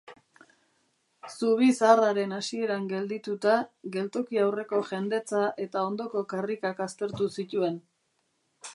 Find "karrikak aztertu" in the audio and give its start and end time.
6.35-7.33